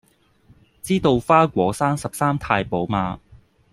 [0.81, 3.19] 知道花果山十三太保嗎